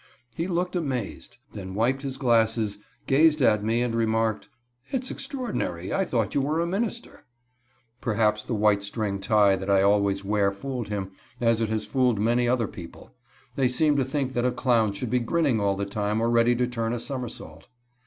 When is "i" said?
5.93-6.05, 9.69-9.83